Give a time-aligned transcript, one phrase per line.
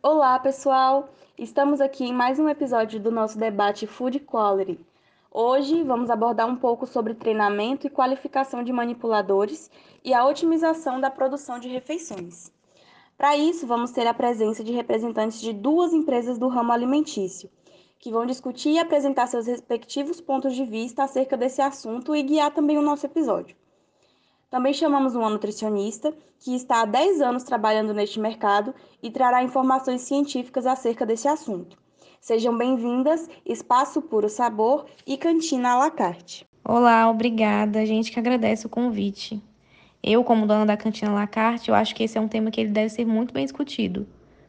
[0.00, 1.08] Olá, pessoal!
[1.36, 4.78] Estamos aqui em mais um episódio do nosso debate Food Quality.
[5.28, 9.68] Hoje vamos abordar um pouco sobre treinamento e qualificação de manipuladores
[10.04, 12.52] e a otimização da produção de refeições.
[13.16, 17.50] Para isso, vamos ter a presença de representantes de duas empresas do ramo alimentício,
[17.98, 22.54] que vão discutir e apresentar seus respectivos pontos de vista acerca desse assunto e guiar
[22.54, 23.56] também o nosso episódio.
[24.50, 26.10] Também chamamos uma nutricionista
[26.40, 31.76] que está há 10 anos trabalhando neste mercado e trará informações científicas acerca desse assunto.
[32.18, 36.46] Sejam bem-vindas, Espaço Puro Sabor e Cantina à la carte.
[36.64, 37.80] Olá, obrigada.
[37.80, 39.38] A gente que agradece o convite.
[40.02, 42.50] Eu, como dona da Cantina à la carte, eu acho que esse é um tema
[42.50, 44.06] que ele deve ser muito bem discutido.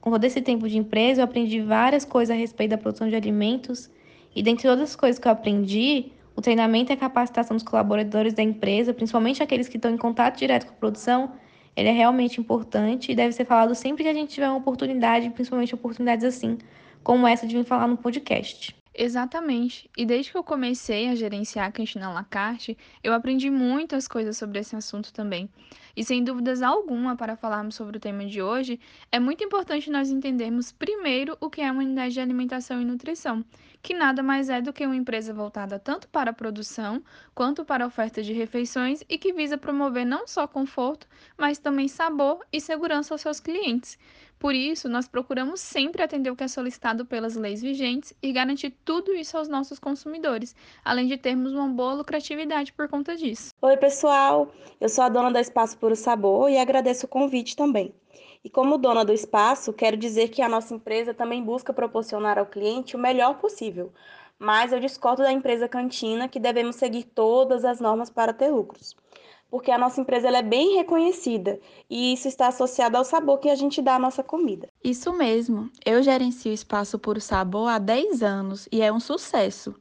[0.00, 3.16] Com todo esse tempo de empresa, eu aprendi várias coisas a respeito da produção de
[3.16, 3.90] alimentos
[4.36, 8.32] e dentre todas as coisas que eu aprendi, o treinamento e a capacitação dos colaboradores
[8.32, 11.32] da empresa, principalmente aqueles que estão em contato direto com a produção,
[11.76, 15.30] ele é realmente importante e deve ser falado sempre que a gente tiver uma oportunidade,
[15.30, 16.58] principalmente oportunidades assim,
[17.02, 18.79] como essa de vir falar no podcast.
[18.92, 19.88] Exatamente.
[19.96, 24.36] E desde que eu comecei a gerenciar a cantina La Carte, eu aprendi muitas coisas
[24.36, 25.48] sobre esse assunto também.
[25.96, 28.80] E sem dúvidas alguma, para falarmos sobre o tema de hoje,
[29.12, 33.44] é muito importante nós entendermos primeiro o que é uma unidade de alimentação e nutrição,
[33.80, 37.02] que nada mais é do que uma empresa voltada tanto para a produção
[37.34, 41.06] quanto para a oferta de refeições e que visa promover não só conforto,
[41.38, 43.96] mas também sabor e segurança aos seus clientes.
[44.40, 48.70] Por isso, nós procuramos sempre atender o que é solicitado pelas leis vigentes e garantir
[48.86, 53.50] tudo isso aos nossos consumidores, além de termos uma boa lucratividade por conta disso.
[53.60, 54.50] Oi, pessoal!
[54.80, 57.92] Eu sou a dona da Espaço Puro Sabor e agradeço o convite também.
[58.42, 62.46] E como dona do espaço, quero dizer que a nossa empresa também busca proporcionar ao
[62.46, 63.92] cliente o melhor possível,
[64.38, 68.96] mas eu discordo da empresa Cantina que devemos seguir todas as normas para ter lucros
[69.50, 73.48] porque a nossa empresa ela é bem reconhecida e isso está associado ao sabor que
[73.48, 74.68] a gente dá à nossa comida.
[74.82, 75.70] Isso mesmo.
[75.84, 79.74] Eu gerencio o Espaço Puro Sabor há 10 anos e é um sucesso.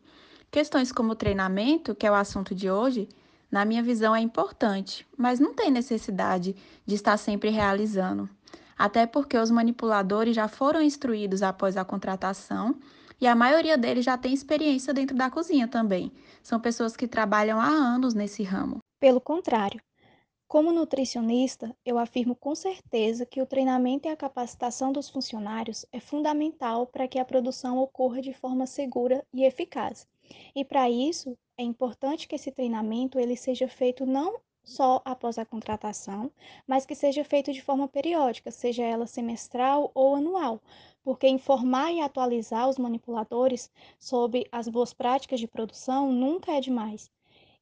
[0.51, 3.07] Questões como treinamento, que é o assunto de hoje,
[3.51, 6.55] na minha visão é importante, mas não tem necessidade
[6.85, 8.27] de estar sempre realizando.
[8.77, 12.75] Até porque os manipuladores já foram instruídos após a contratação
[13.21, 16.11] e a maioria deles já tem experiência dentro da cozinha também.
[16.41, 18.79] São pessoas que trabalham há anos nesse ramo.
[18.99, 19.81] Pelo contrário,
[20.47, 25.99] como nutricionista, eu afirmo com certeza que o treinamento e a capacitação dos funcionários é
[25.99, 30.07] fundamental para que a produção ocorra de forma segura e eficaz.
[30.55, 35.45] E para isso, é importante que esse treinamento ele seja feito não só após a
[35.45, 36.31] contratação,
[36.67, 40.61] mas que seja feito de forma periódica, seja ela semestral ou anual,
[41.03, 47.09] porque informar e atualizar os manipuladores sobre as boas práticas de produção nunca é demais.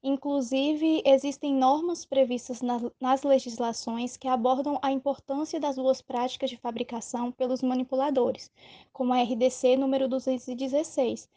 [0.03, 6.57] Inclusive, existem normas previstas nas, nas legislações que abordam a importância das boas práticas de
[6.57, 8.51] fabricação pelos manipuladores,
[8.93, 11.29] como a RDC número 216.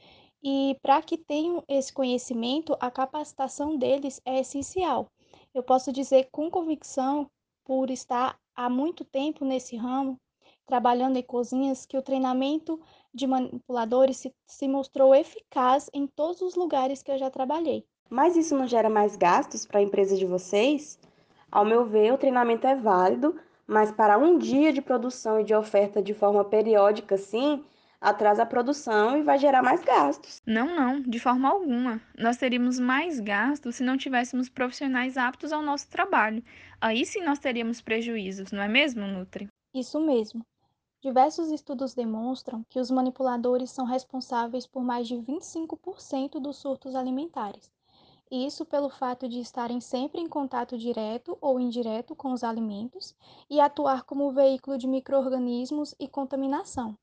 [0.42, 5.10] E para que tenham esse conhecimento, a capacitação deles é essencial.
[5.54, 7.30] Eu posso dizer com convicção,
[7.64, 10.18] por estar há muito tempo nesse ramo,
[10.66, 12.80] trabalhando em cozinhas, que o treinamento
[13.12, 17.86] de manipuladores se, se mostrou eficaz em todos os lugares que eu já trabalhei.
[18.10, 20.98] Mas isso não gera mais gastos para a empresa de vocês?
[21.50, 25.54] Ao meu ver, o treinamento é válido, mas para um dia de produção e de
[25.54, 27.64] oferta de forma periódica, sim,
[28.00, 30.42] atrasa a produção e vai gerar mais gastos.
[30.44, 32.00] Não, não, de forma alguma.
[32.18, 36.42] Nós teríamos mais gastos se não tivéssemos profissionais aptos ao nosso trabalho.
[36.80, 39.48] Aí sim nós teríamos prejuízos, não é mesmo, Nutri?
[39.72, 40.44] Isso mesmo.
[41.00, 47.70] Diversos estudos demonstram que os manipuladores são responsáveis por mais de 25% dos surtos alimentares.
[48.30, 53.12] Isso pelo fato de estarem sempre em contato direto ou indireto com os alimentos
[53.50, 56.96] e atuar como veículo de microorganismos e contaminação.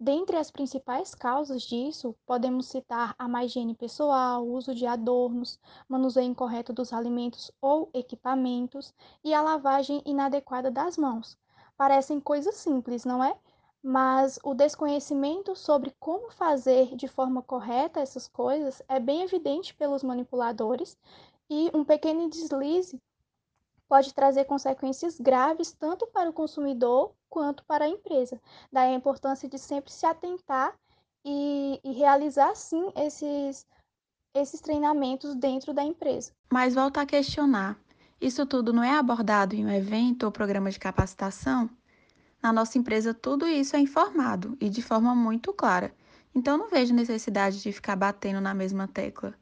[0.00, 6.26] Dentre as principais causas disso, podemos citar a má higiene pessoal, uso de adornos, manuseio
[6.30, 11.38] incorreto dos alimentos ou equipamentos e a lavagem inadequada das mãos.
[11.76, 13.38] Parecem coisas simples, não é?
[13.86, 20.02] Mas o desconhecimento sobre como fazer de forma correta essas coisas é bem evidente pelos
[20.02, 20.96] manipuladores
[21.50, 22.98] e um pequeno deslize
[23.86, 28.40] pode trazer consequências graves tanto para o consumidor quanto para a empresa.
[28.72, 30.74] Daí a importância de sempre se atentar
[31.22, 33.66] e, e realizar sim esses,
[34.34, 36.32] esses treinamentos dentro da empresa.
[36.50, 37.78] Mas volta a questionar:
[38.18, 41.68] isso tudo não é abordado em um evento ou programa de capacitação?
[42.44, 45.94] Na nossa empresa, tudo isso é informado e de forma muito clara.
[46.34, 49.32] Então, não vejo necessidade de ficar batendo na mesma tecla.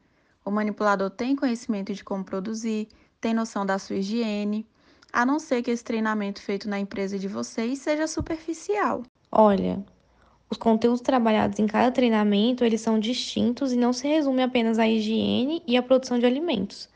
[0.44, 2.87] O manipulador tem conhecimento de como produzir,
[3.20, 4.64] tem noção da sua higiene,
[5.12, 9.02] a não ser que esse treinamento feito na empresa de vocês seja superficial.
[9.32, 9.84] Olha,
[10.48, 14.87] os conteúdos trabalhados em cada treinamento, eles são distintos e não se resume apenas à
[14.87, 16.88] higiene e à produção de alimentos.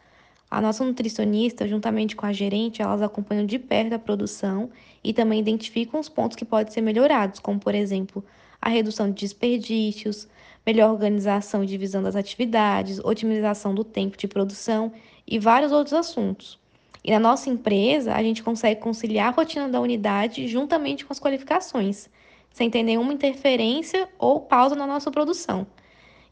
[0.51, 4.71] A nossa nutricionista, juntamente com a gerente, elas acompanham de perto a produção
[5.03, 8.25] e também identificam os pontos que podem ser melhorados, como por exemplo,
[8.61, 10.29] a redução de desperdícios,
[10.65, 14.93] melhor organização e divisão das atividades, otimização do tempo de produção
[15.27, 16.59] e vários outros assuntos.
[17.03, 21.21] E na nossa empresa, a gente consegue conciliar a rotina da unidade juntamente com as
[21.21, 22.09] qualificações
[22.57, 25.67] sem ter nenhuma interferência ou pausa na nossa produção.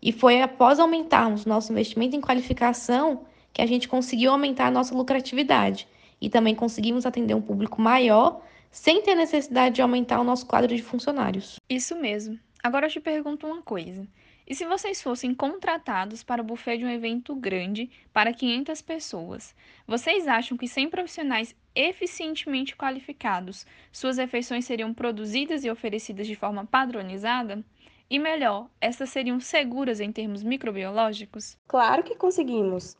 [0.00, 4.94] E foi após aumentarmos nosso investimento em qualificação que a gente conseguiu aumentar a nossa
[4.94, 5.88] lucratividade
[6.20, 10.74] e também conseguimos atender um público maior sem ter necessidade de aumentar o nosso quadro
[10.74, 11.60] de funcionários.
[11.70, 12.38] Isso mesmo.
[12.62, 14.06] Agora eu te pergunto uma coisa.
[14.46, 19.54] E se vocês fossem contratados para o buffet de um evento grande para 500 pessoas,
[19.86, 26.66] vocês acham que 100 profissionais eficientemente qualificados, suas refeições seriam produzidas e oferecidas de forma
[26.66, 27.64] padronizada?
[28.10, 31.56] E melhor, essas seriam seguras em termos microbiológicos?
[31.66, 32.96] Claro que conseguimos.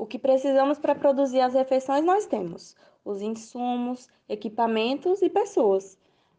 [0.00, 2.74] O que precisamos para produzir as refeições nós temos:
[3.04, 5.98] os insumos, equipamentos e pessoas.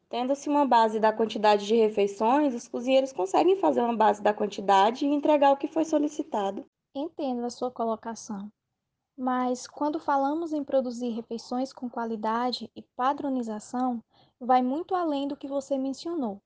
[0.09, 5.05] Tendo-se uma base da quantidade de refeições, os cozinheiros conseguem fazer uma base da quantidade
[5.05, 6.65] e entregar o que foi solicitado.
[6.95, 8.51] Entendo a sua colocação.
[9.15, 14.03] Mas quando falamos em produzir refeições com qualidade e padronização,
[14.39, 16.41] vai muito além do que você mencionou.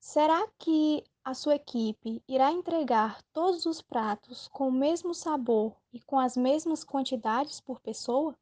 [0.00, 6.00] Será que a sua equipe irá entregar todos os pratos com o mesmo sabor e
[6.00, 8.32] com as mesmas quantidades por pessoa?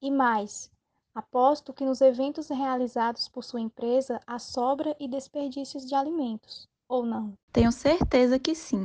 [0.00, 0.70] E mais,
[1.14, 7.04] Aposto que nos eventos realizados por sua empresa há sobra e desperdícios de alimentos, ou
[7.04, 7.34] não?
[7.52, 8.84] Tenho certeza que sim.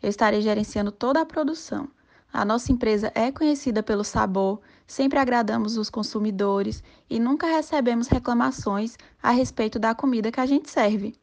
[0.00, 1.90] Eu estarei gerenciando toda a produção.
[2.32, 8.96] A nossa empresa é conhecida pelo sabor, sempre agradamos os consumidores e nunca recebemos reclamações
[9.20, 11.14] a respeito da comida que a gente serve.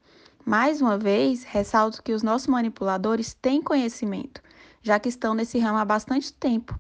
[0.45, 4.41] Mais uma vez, ressalto que os nossos manipuladores têm conhecimento,
[4.81, 6.77] já que estão nesse ramo há bastante tempo,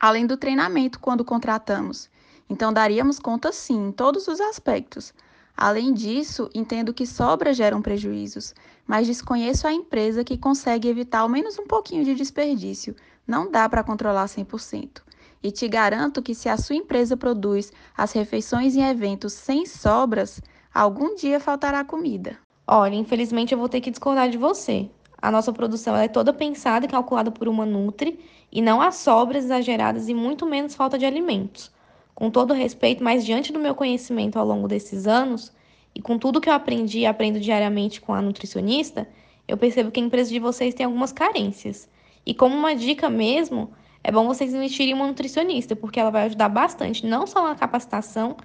[0.00, 2.10] além do treinamento quando contratamos.
[2.50, 5.14] Então, daríamos conta sim, em todos os aspectos.
[5.56, 8.52] Além disso, entendo que sobras geram prejuízos,
[8.84, 12.96] mas desconheço a empresa que consegue evitar ao menos um pouquinho de desperdício.
[13.24, 15.02] Não dá para controlar 100%.
[15.40, 20.40] E te garanto que se a sua empresa produz as refeições em eventos sem sobras,
[20.74, 22.41] algum dia faltará comida.
[22.66, 24.88] Olha, infelizmente eu vou ter que discordar de você.
[25.20, 28.18] A nossa produção é toda pensada e calculada por uma Nutri
[28.50, 31.70] e não há sobras exageradas e muito menos falta de alimentos
[32.14, 35.52] com todo respeito, mas diante do meu conhecimento ao longo desses anos
[35.94, 39.08] e com tudo que eu aprendi e aprendo diariamente com a nutricionista,
[39.48, 41.88] eu percebo que a empresa de vocês tem algumas carências.
[42.24, 43.72] E como uma dica mesmo,
[44.04, 47.54] é bom vocês investirem em uma nutricionista, porque ela vai ajudar bastante, não só na
[47.54, 48.36] capacitação,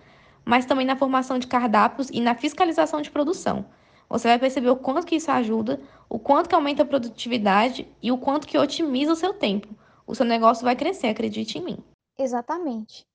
[0.43, 3.65] mas também na formação de cardápios e na fiscalização de produção.
[4.09, 8.11] Você vai perceber o quanto que isso ajuda, o quanto que aumenta a produtividade e
[8.11, 9.67] o quanto que otimiza o seu tempo.
[10.05, 11.77] O seu negócio vai crescer, acredite em mim.
[12.17, 13.05] Exatamente.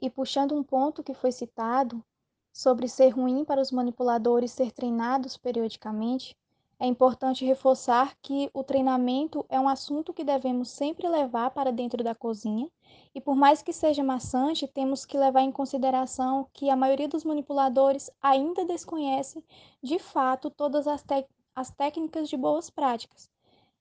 [0.00, 2.04] E puxando um ponto que foi citado
[2.52, 6.36] sobre ser ruim para os manipuladores ser treinados periodicamente,
[6.78, 12.02] é importante reforçar que o treinamento é um assunto que devemos sempre levar para dentro
[12.02, 12.68] da cozinha,
[13.14, 17.24] e por mais que seja maçante, temos que levar em consideração que a maioria dos
[17.24, 19.44] manipuladores ainda desconhece
[19.82, 21.04] de fato todas as,
[21.54, 23.30] as técnicas de boas práticas.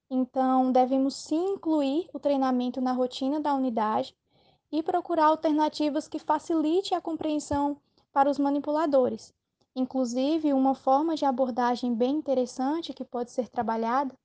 [0.09, 4.15] Então, devemos sim incluir o treinamento na rotina da unidade
[4.71, 7.77] e procurar alternativas que facilite a compreensão
[8.12, 9.33] para os manipuladores.
[9.75, 14.15] Inclusive, uma forma de abordagem bem interessante que pode ser trabalhada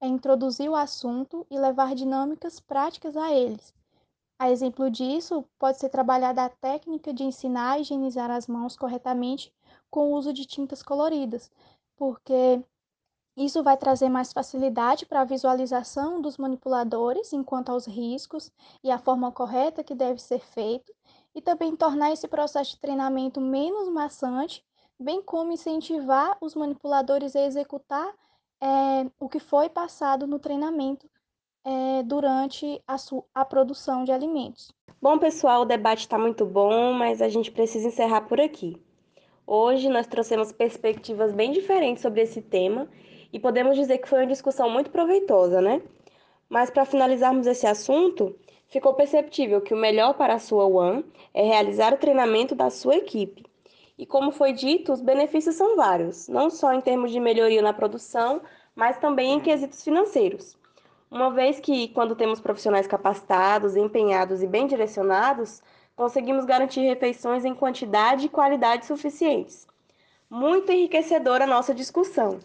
[0.00, 3.72] é introduzir o assunto e levar dinâmicas práticas a eles.
[4.38, 9.52] A exemplo disso, pode ser trabalhada a técnica de ensinar a higienizar as mãos corretamente
[9.90, 11.50] com o uso de tintas coloridas,
[11.96, 12.62] porque
[13.36, 18.50] isso vai trazer mais facilidade para a visualização dos manipuladores enquanto aos riscos
[18.82, 20.92] e a forma correta que deve ser feito,
[21.34, 24.64] e também tornar esse processo de treinamento menos maçante,
[24.98, 28.12] bem como incentivar os manipuladores a executar
[28.60, 31.08] é, o que foi passado no treinamento
[31.64, 32.96] é, durante a,
[33.34, 34.72] a produção de alimentos.
[35.00, 38.80] Bom, pessoal, o debate está muito bom, mas a gente precisa encerrar por aqui.
[39.46, 42.88] Hoje nós trouxemos perspectivas bem diferentes sobre esse tema
[43.32, 45.82] e podemos dizer que foi uma discussão muito proveitosa, né?
[46.48, 48.36] Mas para finalizarmos esse assunto,
[48.68, 52.96] ficou perceptível que o melhor para a sua One é realizar o treinamento da sua
[52.96, 53.44] equipe.
[53.98, 57.72] E como foi dito, os benefícios são vários, não só em termos de melhoria na
[57.72, 58.42] produção,
[58.74, 60.56] mas também em quesitos financeiros.
[61.10, 65.62] Uma vez que, quando temos profissionais capacitados, empenhados e bem direcionados,
[65.94, 69.66] conseguimos garantir refeições em quantidade e qualidade suficientes.
[70.28, 72.38] Muito enriquecedora a nossa discussão.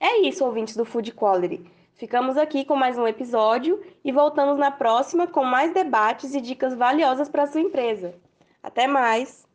[0.00, 1.68] É isso, ouvintes do Food Quality.
[1.96, 6.74] Ficamos aqui com mais um episódio e voltamos na próxima com mais debates e dicas
[6.74, 8.14] valiosas para sua empresa.
[8.62, 9.47] Até mais!